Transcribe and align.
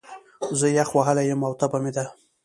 زه 0.59 0.67
يخ 0.77 0.89
وهلی 0.97 1.23
يم، 1.31 1.41
او 1.47 1.53
تبه 1.59 1.77
مې 1.83 1.91
ده 1.95 2.05